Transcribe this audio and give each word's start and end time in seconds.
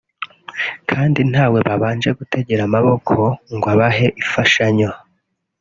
kandi 0.89 1.19
ntawe 1.31 1.59
babanje 1.67 2.09
gutegera 2.19 2.61
amaboko 2.65 3.13
ngo 3.53 3.65
abahe 3.73 4.07
imfashanyo 4.21 4.89